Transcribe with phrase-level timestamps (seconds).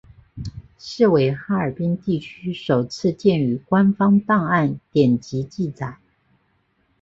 [0.79, 5.99] 是为哈尔滨地区首次见于官方档案典籍记载。